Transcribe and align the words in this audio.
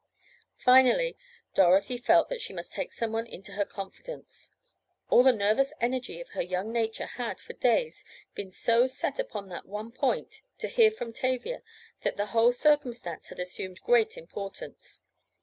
Finally, 0.57 1.15
Dorothy 1.53 1.95
felt 1.95 2.27
that 2.29 2.41
she 2.41 2.53
must 2.53 2.73
take 2.73 2.91
some 2.91 3.11
one 3.11 3.27
into 3.27 3.51
her 3.51 3.65
confidence. 3.65 4.49
All 5.11 5.21
the 5.21 5.31
nervous 5.31 5.73
energy 5.79 6.19
of 6.19 6.29
her 6.29 6.41
young 6.41 6.73
nature 6.73 7.05
had, 7.05 7.39
for 7.39 7.53
days, 7.53 8.03
been 8.33 8.49
so 8.51 8.87
set 8.87 9.19
upon 9.19 9.49
that 9.49 9.67
one 9.67 9.91
point—to 9.91 10.67
hear 10.67 10.89
from 10.89 11.13
Tavia—that 11.13 12.17
the 12.17 12.25
whole 12.33 12.51
circumstance 12.51 13.27
had 13.27 13.39
assumed 13.39 13.81
great 13.81 14.17
importance. 14.17 15.03